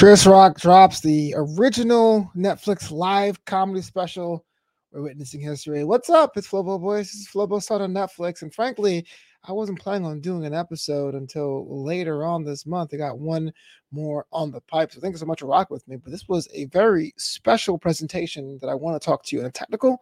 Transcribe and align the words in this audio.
Chris 0.00 0.24
Rock 0.24 0.58
drops 0.58 1.00
the 1.00 1.34
original 1.36 2.32
Netflix 2.34 2.90
live 2.90 3.44
comedy 3.44 3.82
special. 3.82 4.46
We're 4.92 5.02
witnessing 5.02 5.42
history. 5.42 5.84
What's 5.84 6.08
up? 6.08 6.38
It's 6.38 6.48
Flobo 6.48 6.80
Boys. 6.80 7.08
This 7.08 7.16
is 7.16 7.28
Flobo 7.28 7.62
Start 7.62 7.82
on 7.82 7.92
Netflix. 7.92 8.40
And 8.40 8.52
frankly, 8.54 9.04
I 9.44 9.52
wasn't 9.52 9.78
planning 9.78 10.06
on 10.06 10.22
doing 10.22 10.46
an 10.46 10.54
episode 10.54 11.14
until 11.14 11.84
later 11.84 12.24
on 12.24 12.44
this 12.44 12.64
month. 12.64 12.94
I 12.94 12.96
got 12.96 13.18
one 13.18 13.52
more 13.90 14.24
on 14.32 14.50
the 14.50 14.62
pipe. 14.62 14.90
So 14.90 15.02
thank 15.02 15.12
you 15.12 15.18
so 15.18 15.26
much 15.26 15.40
for 15.40 15.46
rocking 15.46 15.74
with 15.74 15.86
me. 15.86 15.96
But 15.96 16.12
this 16.12 16.26
was 16.26 16.48
a 16.54 16.64
very 16.68 17.12
special 17.18 17.76
presentation 17.76 18.56
that 18.62 18.70
I 18.70 18.74
want 18.74 18.98
to 18.98 19.04
talk 19.04 19.22
to 19.24 19.36
you 19.36 19.40
in 19.40 19.48
a 19.48 19.52
technical 19.52 20.00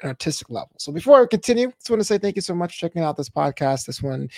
and 0.00 0.08
artistic 0.08 0.50
level. 0.50 0.72
So 0.78 0.92
before 0.92 1.22
I 1.22 1.26
continue, 1.26 1.70
just 1.72 1.90
want 1.90 2.00
to 2.00 2.04
say 2.04 2.18
thank 2.18 2.36
you 2.36 2.42
so 2.42 2.54
much 2.54 2.74
for 2.74 2.80
checking 2.80 3.02
out 3.02 3.16
this 3.16 3.30
podcast. 3.30 3.86
This 3.86 4.02
one, 4.02 4.28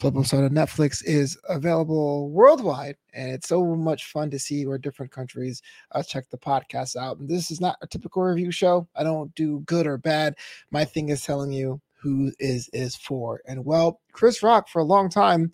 Flip 0.00 0.16
on 0.16 0.24
Netflix, 0.24 1.02
is 1.04 1.38
available 1.48 2.30
worldwide, 2.30 2.96
and 3.12 3.30
it's 3.30 3.48
so 3.48 3.64
much 3.76 4.06
fun 4.06 4.30
to 4.30 4.38
see 4.38 4.66
where 4.66 4.78
different 4.78 5.12
countries 5.12 5.62
uh, 5.92 6.02
check 6.02 6.28
the 6.30 6.38
podcast 6.38 6.96
out. 6.96 7.18
And 7.18 7.28
this 7.28 7.50
is 7.50 7.60
not 7.60 7.76
a 7.82 7.86
typical 7.86 8.22
review 8.22 8.50
show. 8.50 8.88
I 8.96 9.04
don't 9.04 9.34
do 9.34 9.60
good 9.60 9.86
or 9.86 9.98
bad. 9.98 10.36
My 10.70 10.84
thing 10.84 11.08
is 11.08 11.22
telling 11.22 11.52
you 11.52 11.80
who 11.94 12.32
is 12.38 12.68
is 12.72 12.96
for. 12.96 13.40
And 13.46 13.64
well, 13.64 14.00
Chris 14.12 14.42
Rock 14.42 14.68
for 14.68 14.80
a 14.80 14.84
long 14.84 15.08
time 15.08 15.52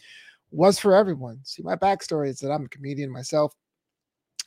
was 0.50 0.80
for 0.80 0.94
everyone. 0.94 1.38
See, 1.44 1.62
my 1.62 1.76
backstory 1.76 2.28
is 2.28 2.40
that 2.40 2.50
I'm 2.50 2.64
a 2.64 2.68
comedian 2.68 3.10
myself. 3.10 3.54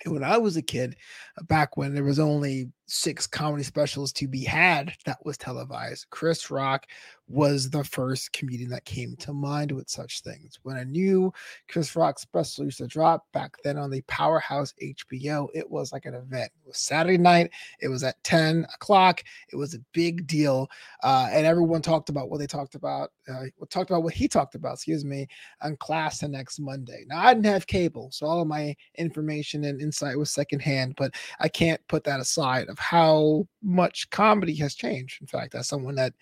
And 0.04 0.13
when 0.13 0.23
I 0.23 0.38
was 0.38 0.57
a 0.57 0.62
kid, 0.62 0.98
back 1.43 1.77
when 1.77 1.93
there 1.93 2.04
was 2.04 2.20
only 2.20 2.70
six 2.85 3.25
comedy 3.25 3.63
specials 3.63 4.11
to 4.13 4.27
be 4.27 4.43
had 4.43 4.93
that 5.05 5.23
was 5.25 5.37
televised. 5.37 6.07
Chris 6.09 6.51
Rock 6.51 6.87
was 7.27 7.69
the 7.69 7.83
first 7.83 8.33
comedian 8.33 8.69
that 8.69 8.83
came 8.85 9.15
to 9.15 9.33
mind 9.33 9.71
with 9.71 9.89
such 9.89 10.21
things. 10.21 10.59
When 10.63 10.77
a 10.77 10.85
new 10.85 11.33
Chris 11.70 11.95
Rock 11.95 12.20
special 12.20 12.65
used 12.65 12.79
to 12.79 12.87
drop 12.87 13.25
back 13.31 13.55
then 13.63 13.77
on 13.77 13.90
the 13.90 14.01
powerhouse 14.03 14.73
HBO, 14.81 15.48
it 15.53 15.70
was 15.70 15.93
like 15.93 16.05
an 16.05 16.15
event. 16.15 16.51
It 16.63 16.67
was 16.67 16.77
Saturday 16.77 17.17
night, 17.17 17.51
it 17.79 17.87
was 17.87 18.03
at 18.03 18.21
10 18.23 18.67
o'clock, 18.73 19.23
it 19.51 19.55
was 19.55 19.73
a 19.73 19.79
big 19.93 20.27
deal. 20.27 20.70
Uh, 21.01 21.29
and 21.31 21.45
everyone 21.45 21.81
talked 21.81 22.09
about 22.09 22.29
what 22.29 22.40
they 22.40 22.47
talked 22.47 22.75
about, 22.75 23.12
uh, 23.29 23.45
talked 23.70 23.90
about 23.90 24.03
what 24.03 24.13
he 24.13 24.27
talked 24.27 24.55
about, 24.55 24.73
excuse 24.73 25.05
me, 25.05 25.27
on 25.62 25.77
class 25.77 26.20
the 26.20 26.27
next 26.27 26.59
Monday. 26.59 27.05
Now, 27.07 27.20
I 27.20 27.34
didn't 27.34 27.45
have 27.45 27.68
cable, 27.68 28.09
so 28.12 28.25
all 28.25 28.41
of 28.41 28.47
my 28.47 28.75
information 28.97 29.63
and 29.63 29.81
insight 29.81 30.18
was 30.18 30.29
secondhand, 30.29 30.95
but 30.97 31.13
I 31.40 31.47
can't 31.47 31.81
put 31.87 32.03
that 32.03 32.20
aside 32.20 32.68
of 32.74 32.79
how 32.79 33.48
much 33.62 34.10
comedy 34.10 34.55
has 34.55 34.76
changed. 34.76 35.21
In 35.21 35.27
fact, 35.27 35.55
as 35.55 35.68
someone 35.68 35.96
that 35.96 36.13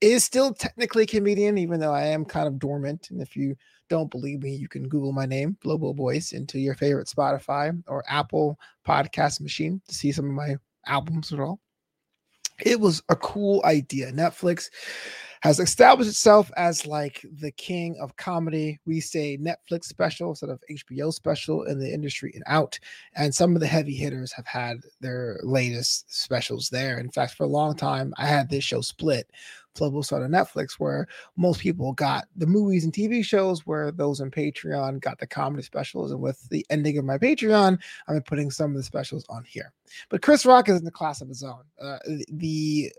is 0.00 0.24
still 0.24 0.52
technically 0.52 1.04
a 1.04 1.06
comedian, 1.06 1.56
even 1.56 1.78
though 1.78 1.94
I 1.94 2.06
am 2.06 2.24
kind 2.24 2.48
of 2.48 2.58
dormant. 2.58 3.08
And 3.10 3.22
if 3.22 3.36
you 3.36 3.56
don't 3.88 4.10
believe 4.10 4.42
me, 4.42 4.54
you 4.54 4.68
can 4.68 4.88
Google 4.88 5.12
my 5.12 5.26
name, 5.26 5.56
Flobo 5.64 5.96
Voice, 5.96 6.32
into 6.32 6.58
your 6.58 6.74
favorite 6.74 7.06
Spotify 7.06 7.80
or 7.86 8.04
Apple 8.08 8.58
podcast 8.86 9.40
machine 9.40 9.80
to 9.86 9.94
see 9.94 10.10
some 10.10 10.26
of 10.26 10.32
my 10.32 10.56
albums 10.86 11.32
at 11.32 11.38
all. 11.38 11.60
It 12.64 12.80
was 12.80 13.00
a 13.08 13.16
cool 13.16 13.62
idea. 13.64 14.12
Netflix 14.12 14.70
has 15.42 15.58
established 15.58 16.08
itself 16.08 16.52
as 16.56 16.86
like 16.86 17.26
the 17.40 17.50
king 17.50 17.96
of 18.00 18.16
comedy. 18.16 18.78
We 18.86 19.00
say 19.00 19.36
Netflix 19.36 19.84
special 19.84 20.30
instead 20.30 20.50
of 20.50 20.62
HBO 20.70 21.12
special 21.12 21.64
in 21.64 21.80
the 21.80 21.92
industry 21.92 22.30
and 22.34 22.44
out. 22.46 22.78
And 23.16 23.34
some 23.34 23.56
of 23.56 23.60
the 23.60 23.66
heavy 23.66 23.94
hitters 23.94 24.32
have 24.32 24.46
had 24.46 24.78
their 25.00 25.40
latest 25.42 26.14
specials 26.14 26.68
there. 26.68 26.98
In 26.98 27.10
fact, 27.10 27.34
for 27.34 27.42
a 27.42 27.48
long 27.48 27.74
time, 27.74 28.14
I 28.18 28.26
had 28.26 28.48
this 28.48 28.62
show 28.62 28.82
split. 28.82 29.30
Flobo 29.74 30.04
started 30.04 30.30
Netflix, 30.30 30.74
where 30.74 31.08
most 31.36 31.60
people 31.60 31.92
got 31.94 32.26
the 32.36 32.46
movies 32.46 32.84
and 32.84 32.92
TV 32.92 33.24
shows, 33.24 33.66
where 33.66 33.90
those 33.90 34.20
on 34.20 34.30
Patreon 34.30 35.00
got 35.00 35.18
the 35.18 35.26
comedy 35.26 35.62
specials. 35.62 36.12
And 36.12 36.20
with 36.20 36.48
the 36.50 36.64
ending 36.70 36.98
of 36.98 37.04
my 37.04 37.18
Patreon, 37.18 37.78
I'm 38.06 38.22
putting 38.22 38.50
some 38.50 38.70
of 38.70 38.76
the 38.76 38.82
specials 38.82 39.24
on 39.28 39.42
here. 39.44 39.72
But 40.08 40.22
Chris 40.22 40.46
Rock 40.46 40.68
is 40.68 40.78
in 40.78 40.84
the 40.84 40.90
class 40.90 41.20
of 41.20 41.28
his 41.28 41.42
own. 41.42 41.62
Uh, 41.80 41.98
the 42.28 42.92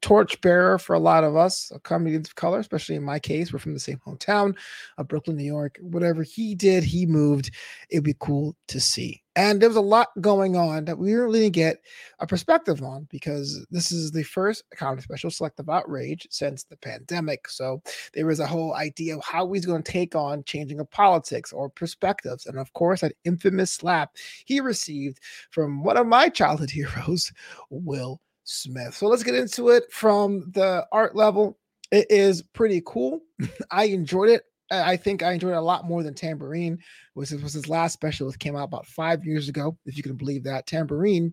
torchbearer 0.00 0.78
for 0.78 0.94
a 0.94 1.00
lot 1.00 1.24
of 1.24 1.36
us, 1.36 1.72
comedians 1.82 2.28
of 2.28 2.34
color, 2.34 2.58
especially 2.58 2.94
in 2.94 3.04
my 3.04 3.18
case. 3.18 3.52
We're 3.52 3.58
from 3.58 3.74
the 3.74 3.80
same 3.80 4.00
hometown 4.06 4.56
of 4.96 5.08
Brooklyn, 5.08 5.36
New 5.36 5.44
York. 5.44 5.78
Whatever 5.80 6.22
he 6.22 6.54
did, 6.54 6.84
he 6.84 7.06
moved. 7.06 7.50
It'd 7.90 8.04
be 8.04 8.14
cool 8.18 8.56
to 8.68 8.80
see. 8.80 9.22
And 9.38 9.60
there 9.60 9.68
was 9.68 9.76
a 9.76 9.80
lot 9.80 10.08
going 10.20 10.56
on 10.56 10.84
that 10.86 10.98
we 10.98 11.14
really 11.14 11.42
didn't 11.42 11.54
get 11.54 11.76
a 12.18 12.26
perspective 12.26 12.82
on 12.82 13.06
because 13.08 13.64
this 13.70 13.92
is 13.92 14.10
the 14.10 14.24
first 14.24 14.64
comedy 14.74 15.02
special, 15.02 15.30
Selective 15.30 15.68
Outrage, 15.68 16.26
since 16.28 16.64
the 16.64 16.76
pandemic. 16.76 17.48
So 17.48 17.80
there 18.14 18.26
was 18.26 18.40
a 18.40 18.48
whole 18.48 18.74
idea 18.74 19.16
of 19.16 19.22
how 19.22 19.52
he's 19.52 19.64
going 19.64 19.84
to 19.84 19.92
take 19.92 20.16
on 20.16 20.42
changing 20.42 20.80
of 20.80 20.90
politics 20.90 21.52
or 21.52 21.70
perspectives. 21.70 22.46
And 22.46 22.58
of 22.58 22.72
course, 22.72 23.02
that 23.02 23.14
infamous 23.24 23.70
slap 23.70 24.16
he 24.44 24.58
received 24.58 25.20
from 25.50 25.84
one 25.84 25.96
of 25.96 26.08
my 26.08 26.28
childhood 26.28 26.70
heroes, 26.72 27.32
Will 27.70 28.20
Smith. 28.48 28.94
So 28.94 29.06
let's 29.06 29.22
get 29.22 29.34
into 29.34 29.68
it 29.68 29.92
from 29.92 30.50
the 30.52 30.86
art 30.90 31.14
level. 31.14 31.58
It 31.92 32.06
is 32.10 32.42
pretty 32.42 32.82
cool. 32.86 33.20
I 33.70 33.84
enjoyed 33.84 34.30
it. 34.30 34.44
I 34.70 34.96
think 34.96 35.22
I 35.22 35.32
enjoyed 35.32 35.52
it 35.52 35.58
a 35.58 35.62
lot 35.62 35.86
more 35.86 36.02
than 36.02 36.14
Tamborine, 36.14 36.78
which 37.14 37.30
was 37.30 37.54
his 37.54 37.68
last 37.68 37.94
special. 37.94 38.28
It 38.28 38.38
came 38.38 38.56
out 38.56 38.64
about 38.64 38.86
five 38.86 39.24
years 39.24 39.48
ago, 39.48 39.78
if 39.86 39.96
you 39.96 40.02
can 40.02 40.16
believe 40.16 40.44
that. 40.44 40.66
Tamborine 40.66 41.32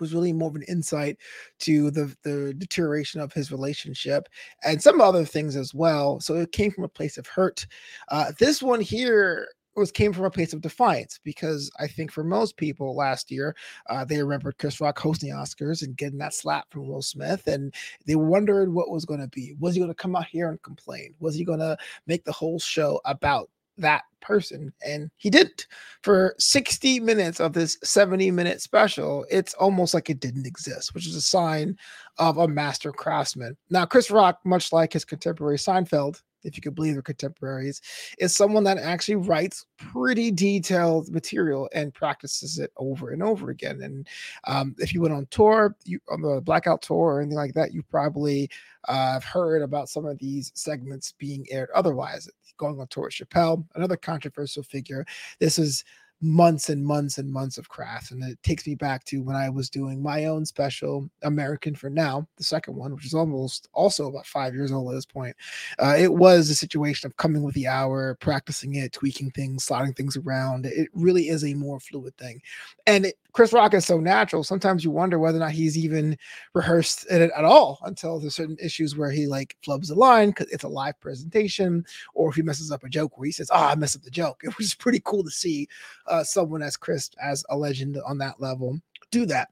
was 0.00 0.14
really 0.14 0.32
more 0.32 0.48
of 0.48 0.56
an 0.56 0.62
insight 0.62 1.16
to 1.60 1.90
the 1.90 2.14
the 2.22 2.54
deterioration 2.58 3.20
of 3.20 3.32
his 3.32 3.52
relationship 3.52 4.28
and 4.64 4.82
some 4.82 5.00
other 5.00 5.24
things 5.24 5.56
as 5.56 5.74
well. 5.74 6.20
So 6.20 6.34
it 6.36 6.52
came 6.52 6.70
from 6.70 6.84
a 6.84 6.88
place 6.88 7.18
of 7.18 7.26
hurt. 7.26 7.66
Uh, 8.08 8.32
this 8.38 8.62
one 8.62 8.80
here 8.80 9.48
was 9.76 9.92
came 9.92 10.12
from 10.12 10.24
a 10.24 10.30
place 10.30 10.52
of 10.52 10.60
defiance 10.60 11.20
because 11.22 11.70
I 11.78 11.86
think 11.86 12.10
for 12.10 12.24
most 12.24 12.56
people 12.56 12.94
last 12.94 13.30
year, 13.30 13.54
uh, 13.88 14.04
they 14.04 14.22
remembered 14.22 14.58
Chris 14.58 14.80
Rock 14.80 14.98
hosting 14.98 15.32
Oscars 15.32 15.82
and 15.82 15.96
getting 15.96 16.18
that 16.18 16.34
slap 16.34 16.66
from 16.70 16.88
Will 16.88 17.02
Smith, 17.02 17.46
and 17.46 17.74
they 18.06 18.16
wondered 18.16 18.72
what 18.72 18.90
was 18.90 19.04
going 19.04 19.20
to 19.20 19.28
be. 19.28 19.54
Was 19.58 19.74
he 19.74 19.80
going 19.80 19.90
to 19.90 19.94
come 19.94 20.16
out 20.16 20.26
here 20.26 20.50
and 20.50 20.62
complain? 20.62 21.14
Was 21.20 21.34
he 21.34 21.44
going 21.44 21.60
to 21.60 21.76
make 22.06 22.24
the 22.24 22.32
whole 22.32 22.58
show 22.58 23.00
about 23.04 23.50
that 23.78 24.02
person? 24.20 24.72
And 24.84 25.10
he 25.16 25.30
didn't. 25.30 25.66
For 26.02 26.34
60 26.38 27.00
minutes 27.00 27.40
of 27.40 27.52
this 27.52 27.78
70 27.82 28.30
minute 28.30 28.60
special, 28.60 29.24
it's 29.30 29.54
almost 29.54 29.94
like 29.94 30.10
it 30.10 30.20
didn't 30.20 30.46
exist, 30.46 30.94
which 30.94 31.06
is 31.06 31.14
a 31.14 31.22
sign 31.22 31.76
of 32.18 32.38
a 32.38 32.48
master 32.48 32.92
craftsman. 32.92 33.56
Now, 33.70 33.86
Chris 33.86 34.10
Rock, 34.10 34.40
much 34.44 34.72
like 34.72 34.92
his 34.92 35.04
contemporary 35.04 35.58
Seinfeld, 35.58 36.22
if 36.42 36.56
you 36.56 36.62
could 36.62 36.74
believe 36.74 36.94
their 36.94 37.02
contemporaries, 37.02 37.80
is 38.18 38.34
someone 38.34 38.64
that 38.64 38.78
actually 38.78 39.16
writes 39.16 39.66
pretty 39.76 40.30
detailed 40.30 41.10
material 41.10 41.68
and 41.72 41.94
practices 41.94 42.58
it 42.58 42.72
over 42.76 43.10
and 43.10 43.22
over 43.22 43.50
again. 43.50 43.82
And 43.82 44.08
um, 44.46 44.74
if 44.78 44.94
you 44.94 45.00
went 45.00 45.14
on 45.14 45.26
tour, 45.30 45.76
you 45.84 46.00
on 46.10 46.22
the 46.22 46.40
blackout 46.40 46.82
tour 46.82 46.96
or 46.96 47.20
anything 47.20 47.36
like 47.36 47.54
that, 47.54 47.72
you 47.72 47.82
probably 47.82 48.50
uh, 48.88 49.12
have 49.12 49.24
heard 49.24 49.62
about 49.62 49.88
some 49.88 50.06
of 50.06 50.18
these 50.18 50.52
segments 50.54 51.12
being 51.12 51.46
aired 51.50 51.70
otherwise. 51.74 52.28
Going 52.56 52.78
on 52.78 52.88
tour 52.88 53.04
with 53.04 53.14
Chappelle, 53.14 53.64
another 53.74 53.96
controversial 53.96 54.62
figure. 54.62 55.06
This 55.38 55.58
is 55.58 55.82
months 56.22 56.68
and 56.68 56.84
months 56.84 57.18
and 57.18 57.32
months 57.32 57.56
of 57.56 57.68
craft. 57.68 58.10
And 58.10 58.22
it 58.22 58.42
takes 58.42 58.66
me 58.66 58.74
back 58.74 59.04
to 59.04 59.22
when 59.22 59.36
I 59.36 59.48
was 59.48 59.70
doing 59.70 60.02
my 60.02 60.26
own 60.26 60.44
special, 60.44 61.08
American 61.22 61.74
for 61.74 61.88
Now, 61.88 62.26
the 62.36 62.44
second 62.44 62.76
one, 62.76 62.94
which 62.94 63.06
is 63.06 63.14
almost 63.14 63.68
also 63.72 64.08
about 64.08 64.26
five 64.26 64.54
years 64.54 64.70
old 64.70 64.90
at 64.90 64.94
this 64.94 65.06
point. 65.06 65.34
Uh, 65.78 65.96
it 65.98 66.12
was 66.12 66.50
a 66.50 66.54
situation 66.54 67.06
of 67.06 67.16
coming 67.16 67.42
with 67.42 67.54
the 67.54 67.66
hour, 67.66 68.16
practicing 68.20 68.74
it, 68.74 68.92
tweaking 68.92 69.30
things, 69.30 69.64
sliding 69.64 69.94
things 69.94 70.16
around. 70.16 70.66
It 70.66 70.88
really 70.92 71.28
is 71.28 71.44
a 71.44 71.54
more 71.54 71.80
fluid 71.80 72.16
thing. 72.18 72.42
And 72.86 73.06
it, 73.06 73.16
Chris 73.32 73.52
Rock 73.52 73.74
is 73.74 73.86
so 73.86 74.00
natural. 74.00 74.42
Sometimes 74.42 74.84
you 74.84 74.90
wonder 74.90 75.18
whether 75.18 75.38
or 75.38 75.40
not 75.40 75.52
he's 75.52 75.78
even 75.78 76.16
rehearsed 76.54 77.06
it 77.10 77.30
at 77.30 77.44
all 77.44 77.78
until 77.84 78.18
there's 78.18 78.34
certain 78.34 78.56
issues 78.60 78.96
where 78.96 79.10
he 79.10 79.26
like 79.26 79.56
flubs 79.64 79.88
the 79.88 79.94
line 79.94 80.30
because 80.30 80.50
it's 80.50 80.64
a 80.64 80.68
live 80.68 80.98
presentation, 81.00 81.84
or 82.14 82.30
if 82.30 82.36
he 82.36 82.42
messes 82.42 82.72
up 82.72 82.84
a 82.84 82.88
joke 82.88 83.16
where 83.16 83.26
he 83.26 83.32
says, 83.32 83.50
"Oh, 83.52 83.66
I 83.66 83.74
messed 83.74 83.96
up 83.96 84.02
the 84.02 84.10
joke." 84.10 84.42
It 84.50 84.58
was 84.58 84.74
pretty 84.74 85.00
cool 85.04 85.22
to 85.22 85.30
see 85.30 85.68
uh, 86.10 86.24
someone 86.24 86.62
as 86.62 86.76
crisp 86.76 87.14
as 87.22 87.44
a 87.48 87.56
legend 87.56 87.98
on 88.06 88.18
that 88.18 88.40
level 88.40 88.78
do 89.10 89.24
that. 89.26 89.48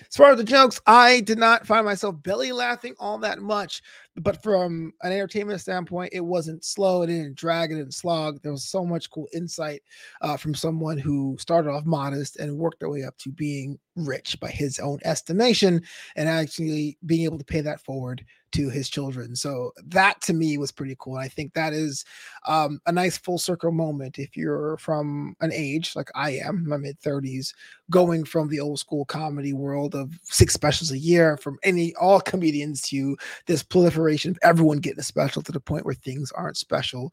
As 0.00 0.16
far 0.16 0.32
as 0.32 0.36
the 0.38 0.44
jokes, 0.44 0.80
I 0.86 1.20
did 1.20 1.38
not 1.38 1.66
find 1.66 1.84
myself 1.84 2.20
belly 2.22 2.52
laughing 2.52 2.94
all 2.98 3.18
that 3.18 3.38
much, 3.38 3.82
but 4.16 4.42
from 4.42 4.92
an 5.02 5.12
entertainment 5.12 5.60
standpoint, 5.60 6.12
it 6.12 6.20
wasn't 6.20 6.64
slow, 6.64 7.02
it 7.02 7.08
didn't 7.08 7.34
drag, 7.34 7.72
it 7.72 7.76
didn't 7.76 7.94
slog. 7.94 8.40
There 8.42 8.52
was 8.52 8.64
so 8.64 8.84
much 8.84 9.10
cool 9.10 9.28
insight 9.32 9.82
uh, 10.20 10.36
from 10.36 10.54
someone 10.54 10.98
who 10.98 11.36
started 11.40 11.70
off 11.70 11.84
modest 11.84 12.36
and 12.36 12.56
worked 12.56 12.80
their 12.80 12.90
way 12.90 13.02
up 13.02 13.16
to 13.18 13.32
being 13.32 13.78
rich 13.96 14.38
by 14.40 14.50
his 14.50 14.78
own 14.78 14.98
estimation 15.04 15.82
and 16.16 16.28
actually 16.28 16.98
being 17.06 17.24
able 17.24 17.38
to 17.38 17.44
pay 17.44 17.60
that 17.60 17.80
forward 17.80 18.24
to 18.52 18.70
his 18.70 18.88
children. 18.88 19.34
So 19.34 19.72
that 19.86 20.20
to 20.22 20.32
me 20.32 20.58
was 20.58 20.70
pretty 20.70 20.96
cool. 21.00 21.16
I 21.16 21.26
think 21.26 21.54
that 21.54 21.72
is 21.72 22.04
um, 22.46 22.80
a 22.86 22.92
nice 22.92 23.18
full 23.18 23.38
circle 23.38 23.72
moment 23.72 24.20
if 24.20 24.36
you're 24.36 24.76
from 24.76 25.34
an 25.40 25.52
age 25.52 25.96
like 25.96 26.08
I 26.14 26.32
am, 26.32 26.68
my 26.68 26.76
mid 26.76 27.00
30s, 27.00 27.52
going 27.90 28.24
from 28.24 28.48
the 28.48 28.60
old 28.60 28.78
school 28.78 29.04
comedy 29.06 29.52
world 29.52 29.96
of 29.96 30.16
six 30.22 30.54
specials 30.54 30.92
a 30.92 30.98
year 30.98 31.36
from 31.36 31.58
any 31.64 31.94
all 31.96 32.20
comedians 32.20 32.82
to 32.82 33.16
this 33.46 33.64
proliferation 33.64 34.03
of 34.08 34.38
everyone 34.42 34.78
getting 34.78 35.00
a 35.00 35.04
special 35.04 35.42
to 35.42 35.52
the 35.52 35.60
point 35.60 35.84
where 35.84 35.94
things 35.94 36.32
aren't 36.32 36.56
special 36.56 37.12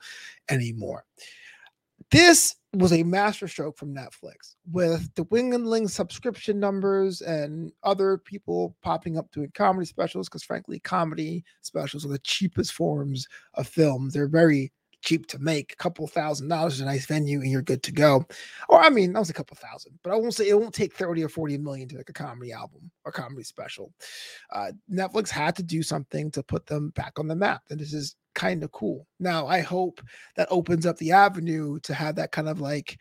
anymore. 0.50 1.06
This 2.10 2.56
was 2.74 2.94
a 2.94 3.04
masterstroke 3.04 3.78
from 3.78 3.94
Netflix 3.94 4.56
with 4.72 5.14
the 5.16 5.24
Wing 5.24 5.54
and 5.54 5.68
ling 5.68 5.88
subscription 5.88 6.60
numbers 6.60 7.22
and 7.22 7.72
other 7.84 8.18
people 8.18 8.76
popping 8.82 9.18
up 9.18 9.32
doing 9.32 9.52
comedy 9.54 9.86
specials. 9.86 10.28
Because 10.28 10.44
frankly, 10.44 10.80
comedy 10.80 11.44
specials 11.62 12.06
are 12.06 12.10
the 12.10 12.20
cheapest 12.20 12.74
forms 12.74 13.28
of 13.54 13.68
film. 13.68 14.10
They're 14.10 14.28
very 14.28 14.72
cheap 15.02 15.28
to 15.28 15.40
make. 15.40 15.74
A 15.74 15.76
couple 15.76 16.08
thousand 16.08 16.48
dollars, 16.48 16.76
is 16.76 16.82
a 16.82 16.86
nice 16.86 17.06
venue, 17.06 17.42
and 17.42 17.52
you're 17.52 17.62
good 17.62 17.84
to 17.84 17.92
go. 17.92 18.26
Or 18.70 18.80
I 18.80 18.90
mean, 18.90 19.14
that 19.14 19.20
was 19.20 19.30
a 19.30 19.34
couple 19.34 19.58
thousand, 19.58 20.00
but 20.04 20.12
I 20.12 20.16
won't 20.16 20.34
say 20.34 20.48
it 20.48 20.60
won't 20.60 20.74
take 20.74 20.96
30 20.96 21.24
or 21.24 21.30
40 21.30 21.58
million 21.58 21.88
to 21.90 21.98
make 21.98 22.10
a 22.10 22.14
comedy 22.14 22.52
album 22.52 22.90
or 23.06 23.12
comedy 23.12 23.44
special. 23.44 23.92
Uh, 24.52 24.72
Netflix 24.92 25.30
had 25.30 25.56
to 25.58 25.64
do 25.64 25.84
something 25.84 26.32
to 26.32 26.44
put 26.44 26.66
them 26.66 26.90
back 26.90 27.20
on 27.20 27.28
the 27.28 27.36
map. 27.36 27.64
And 27.70 27.80
this 27.80 27.94
is 27.94 28.16
kind 28.34 28.64
of 28.64 28.72
cool. 28.72 29.08
Now, 29.20 29.48
I 29.48 29.60
hope 29.60 30.02
that 30.36 30.48
opens 30.52 30.86
up 30.86 30.98
the 30.98 31.12
avenue 31.12 31.80
to 31.82 31.94
have 31.94 32.16
that 32.16 32.32
kind 32.32 32.48
of 32.48 32.62
like 32.62 32.98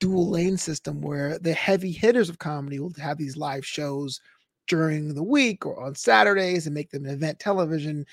dual 0.00 0.28
lane 0.30 0.56
system 0.56 1.00
where 1.00 1.38
the 1.38 1.52
heavy 1.52 1.92
hitters 1.92 2.28
of 2.28 2.38
comedy 2.38 2.78
will 2.78 2.92
have 2.98 3.18
these 3.18 3.36
live 3.36 3.66
shows 3.66 4.20
during 4.68 5.14
the 5.14 5.22
week 5.22 5.66
or 5.66 5.80
on 5.82 5.94
Saturdays 5.94 6.66
and 6.66 6.74
make 6.74 6.90
them 6.90 7.06
event 7.06 7.38
television. 7.38 8.06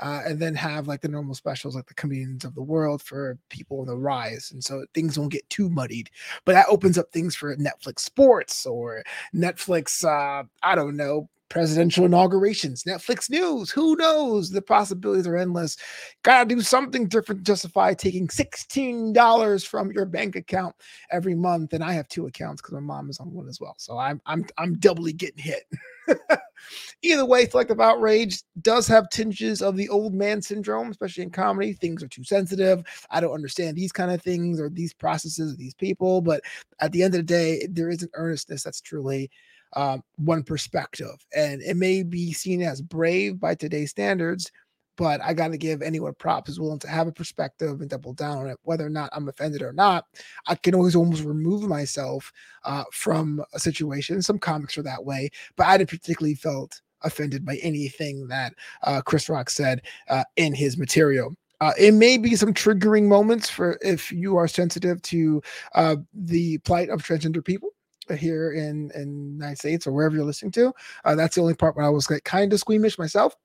Uh, 0.00 0.22
and 0.24 0.40
then 0.40 0.54
have 0.54 0.88
like 0.88 1.02
the 1.02 1.08
normal 1.08 1.34
specials 1.34 1.76
like 1.76 1.84
the 1.84 1.92
comedians 1.92 2.46
of 2.46 2.54
the 2.54 2.62
world 2.62 3.02
for 3.02 3.36
people 3.50 3.80
on 3.80 3.86
the 3.86 3.94
rise 3.94 4.50
and 4.50 4.64
so 4.64 4.86
things 4.94 5.18
won't 5.18 5.30
get 5.30 5.46
too 5.50 5.68
muddied 5.68 6.08
but 6.46 6.54
that 6.54 6.64
opens 6.70 6.96
up 6.96 7.12
things 7.12 7.36
for 7.36 7.54
netflix 7.56 7.98
sports 7.98 8.64
or 8.64 9.02
netflix 9.34 10.02
uh, 10.02 10.42
i 10.62 10.74
don't 10.74 10.96
know 10.96 11.28
presidential 11.52 12.06
inaugurations, 12.06 12.84
Netflix 12.84 13.28
news. 13.28 13.70
Who 13.70 13.94
knows? 13.96 14.48
The 14.48 14.62
possibilities 14.62 15.26
are 15.26 15.36
endless. 15.36 15.76
Gotta 16.22 16.48
do 16.48 16.62
something 16.62 17.06
different 17.08 17.42
to 17.42 17.44
justify 17.44 17.92
taking 17.92 18.26
$16 18.26 19.66
from 19.66 19.92
your 19.92 20.06
bank 20.06 20.34
account 20.34 20.74
every 21.10 21.34
month. 21.34 21.74
And 21.74 21.84
I 21.84 21.92
have 21.92 22.08
two 22.08 22.26
accounts 22.26 22.62
because 22.62 22.72
my 22.72 22.80
mom 22.80 23.10
is 23.10 23.20
on 23.20 23.30
one 23.30 23.48
as 23.48 23.60
well. 23.60 23.74
So 23.76 23.98
I'm 23.98 24.22
I'm 24.24 24.46
I'm 24.56 24.78
doubly 24.78 25.12
getting 25.12 25.44
hit. 25.44 25.64
Either 27.02 27.24
way, 27.24 27.48
Selective 27.48 27.80
Outrage 27.80 28.42
does 28.60 28.86
have 28.86 29.10
tinges 29.10 29.60
of 29.60 29.76
the 29.76 29.88
old 29.88 30.14
man 30.14 30.40
syndrome, 30.40 30.90
especially 30.90 31.24
in 31.24 31.30
comedy. 31.30 31.72
Things 31.72 32.02
are 32.02 32.08
too 32.08 32.24
sensitive. 32.24 32.84
I 33.10 33.20
don't 33.20 33.34
understand 33.34 33.76
these 33.76 33.92
kind 33.92 34.10
of 34.10 34.22
things 34.22 34.60
or 34.60 34.68
these 34.68 34.94
processes 34.94 35.52
of 35.52 35.58
these 35.58 35.74
people. 35.74 36.20
But 36.20 36.42
at 36.80 36.92
the 36.92 37.02
end 37.02 37.14
of 37.14 37.18
the 37.18 37.24
day, 37.24 37.66
there 37.68 37.90
is 37.90 38.02
an 38.02 38.10
earnestness 38.14 38.62
that's 38.62 38.80
truly 38.80 39.30
um, 39.74 40.02
one 40.16 40.42
perspective. 40.42 41.26
And 41.34 41.62
it 41.62 41.76
may 41.76 42.02
be 42.02 42.32
seen 42.32 42.62
as 42.62 42.80
brave 42.80 43.40
by 43.40 43.54
today's 43.54 43.90
standards, 43.90 44.52
but 44.96 45.20
I 45.22 45.34
got 45.34 45.48
to 45.48 45.58
give 45.58 45.82
anyone 45.82 46.14
props 46.14 46.48
who's 46.48 46.60
willing 46.60 46.78
to 46.80 46.88
have 46.88 47.06
a 47.06 47.12
perspective 47.12 47.80
and 47.80 47.90
double 47.90 48.12
down 48.12 48.38
on 48.38 48.46
it, 48.48 48.58
whether 48.62 48.86
or 48.86 48.90
not 48.90 49.10
I'm 49.12 49.28
offended 49.28 49.62
or 49.62 49.72
not. 49.72 50.04
I 50.46 50.54
can 50.54 50.74
always 50.74 50.94
almost 50.96 51.24
remove 51.24 51.62
myself 51.68 52.32
uh, 52.64 52.84
from 52.92 53.42
a 53.54 53.58
situation. 53.58 54.22
Some 54.22 54.38
comics 54.38 54.76
are 54.78 54.82
that 54.82 55.04
way, 55.04 55.30
but 55.56 55.66
I 55.66 55.78
didn't 55.78 55.90
particularly 55.90 56.34
felt 56.34 56.80
offended 57.02 57.44
by 57.44 57.56
anything 57.56 58.28
that 58.28 58.54
uh, 58.84 59.02
Chris 59.02 59.28
Rock 59.28 59.50
said 59.50 59.82
uh, 60.08 60.24
in 60.36 60.54
his 60.54 60.78
material. 60.78 61.34
Uh, 61.60 61.72
it 61.78 61.94
may 61.94 62.18
be 62.18 62.34
some 62.34 62.52
triggering 62.52 63.06
moments 63.06 63.48
for 63.48 63.78
if 63.82 64.10
you 64.10 64.36
are 64.36 64.48
sensitive 64.48 65.00
to 65.02 65.40
uh, 65.74 65.96
the 66.12 66.58
plight 66.58 66.88
of 66.88 67.02
transgender 67.02 67.44
people 67.44 67.70
here 68.16 68.52
in 68.52 68.90
in 68.96 69.34
United 69.34 69.58
States 69.58 69.86
or 69.86 69.92
wherever 69.92 70.16
you're 70.16 70.24
listening 70.24 70.50
to. 70.50 70.72
Uh, 71.04 71.14
that's 71.14 71.36
the 71.36 71.40
only 71.40 71.54
part 71.54 71.76
where 71.76 71.86
I 71.86 71.88
was 71.88 72.08
kind 72.24 72.52
of 72.52 72.58
squeamish 72.58 72.98
myself, 72.98 73.36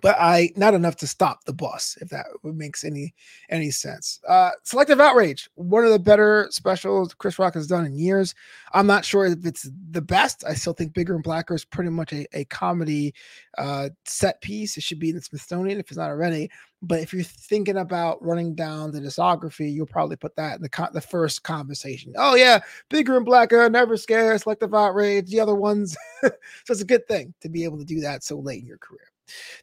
but 0.00 0.16
I 0.18 0.50
not 0.56 0.74
enough 0.74 0.96
to 0.96 1.06
stop 1.06 1.44
the 1.44 1.52
bus, 1.52 1.98
if 2.00 2.08
that 2.08 2.26
makes 2.42 2.82
any 2.82 3.14
any 3.50 3.70
sense. 3.70 4.20
Uh, 4.26 4.50
Selective 4.62 5.00
Outrage, 5.00 5.50
one 5.54 5.84
of 5.84 5.90
the 5.90 5.98
better 5.98 6.48
specials 6.50 7.12
Chris 7.14 7.38
Rock 7.38 7.54
has 7.54 7.66
done 7.66 7.84
in 7.84 7.98
years. 7.98 8.34
I'm 8.72 8.86
not 8.86 9.04
sure 9.04 9.26
if 9.26 9.44
it's 9.44 9.68
the 9.90 10.00
best. 10.00 10.44
I 10.46 10.54
still 10.54 10.72
think 10.72 10.94
Bigger 10.94 11.14
and 11.14 11.22
Blacker 11.22 11.54
is 11.54 11.64
pretty 11.64 11.90
much 11.90 12.12
a, 12.12 12.26
a 12.32 12.46
comedy 12.46 13.12
uh, 13.58 13.90
set 14.06 14.40
piece. 14.40 14.78
It 14.78 14.82
should 14.82 14.98
be 14.98 15.10
in 15.10 15.16
the 15.16 15.22
Smithsonian 15.22 15.78
if 15.78 15.90
it's 15.90 15.98
not 15.98 16.08
already. 16.08 16.50
But 16.84 17.00
if 17.00 17.12
you're 17.12 17.22
thinking 17.22 17.76
about 17.76 18.24
running 18.24 18.54
down 18.54 18.90
the 18.90 19.00
discography, 19.00 19.72
you'll 19.72 19.86
probably 19.86 20.16
put 20.16 20.34
that 20.36 20.56
in 20.56 20.62
the 20.62 20.68
con- 20.68 20.90
the 20.92 21.00
first 21.00 21.44
conversation. 21.44 22.14
Oh 22.16 22.34
yeah, 22.34 22.60
bigger 22.88 23.16
and 23.16 23.26
blacker, 23.26 23.68
never 23.68 23.96
scared, 23.96 24.40
selective 24.40 24.74
outrage, 24.74 25.28
the 25.30 25.38
other 25.38 25.54
ones. 25.54 25.96
so 26.22 26.30
it's 26.70 26.80
a 26.80 26.86
good 26.86 27.06
thing 27.06 27.34
to 27.40 27.48
be 27.48 27.62
able 27.62 27.78
to 27.78 27.84
do 27.84 28.00
that 28.00 28.24
so 28.24 28.38
late 28.38 28.62
in 28.62 28.66
your 28.66 28.78
career. 28.78 29.11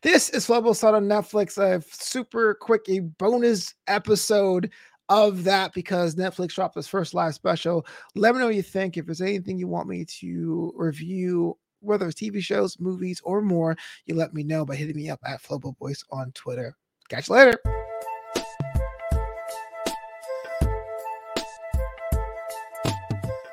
This 0.02 0.30
is 0.30 0.48
Flobo 0.48 0.76
Saw 0.76 0.94
on 0.94 1.06
Netflix. 1.06 1.58
A 1.58 1.84
super 1.92 2.56
quick 2.56 2.86
a 2.90 3.00
bonus 3.00 3.74
episode 3.88 4.72
of 5.10 5.44
that 5.44 5.74
because 5.74 6.16
Netflix 6.16 6.54
dropped 6.54 6.76
this 6.76 6.88
first 6.88 7.14
live 7.14 7.34
special. 7.34 7.86
Let 8.16 8.34
me 8.34 8.40
know 8.40 8.46
what 8.46 8.56
you 8.56 8.62
think. 8.62 8.98
If 8.98 9.06
there's 9.06 9.22
anything 9.22 9.58
you 9.58 9.68
want 9.68 9.88
me 9.88 10.06
to 10.06 10.74
review 10.76 11.58
whether 11.82 12.08
it's 12.08 12.20
TV 12.20 12.42
shows, 12.42 12.80
movies, 12.80 13.22
or 13.24 13.42
more, 13.42 13.76
you 14.06 14.16
let 14.16 14.34
me 14.34 14.44
know 14.44 14.66
by 14.66 14.76
hitting 14.76 14.96
me 14.96 15.10
up 15.10 15.20
at 15.26 15.42
Flobo 15.42 15.78
Voice 15.78 16.04
on 16.12 16.32
Twitter. 16.34 16.76
Catch 17.10 17.30
you 17.30 17.36
later. 17.36 17.89